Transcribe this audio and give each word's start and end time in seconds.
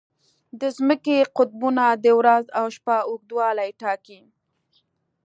د 0.59 0.61
ځمکې 0.77 1.17
قطبونه 1.37 1.83
د 2.03 2.05
ورځ 2.19 2.45
او 2.59 2.65
شپه 2.75 2.97
اوږدوالی 3.09 3.69
ټاکي. 3.81 4.21